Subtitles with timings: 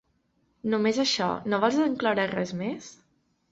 [0.73, 2.91] Només això, no vols incloure res més?